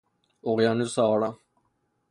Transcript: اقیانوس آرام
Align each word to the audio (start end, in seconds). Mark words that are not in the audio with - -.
اقیانوس 0.47 0.97
آرام 1.11 1.35